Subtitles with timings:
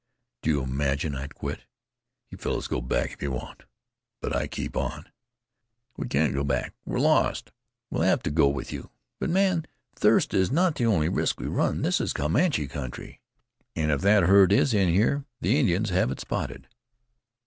[0.41, 1.65] Do you imagine I'd quit?
[2.31, 3.65] You fellows go back if you want,
[4.19, 5.11] but I keep on."
[5.95, 6.73] "We can't go back.
[6.85, 7.51] We're lost.
[7.91, 8.89] We'll have to go with you.
[9.19, 11.83] But, man, thirst is not the only risk we run.
[11.83, 13.21] This is Comanche country.
[13.75, 16.67] And if that herd is in here the Indians have it spotted."